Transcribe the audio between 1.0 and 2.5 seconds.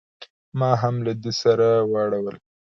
له ده سره واړول.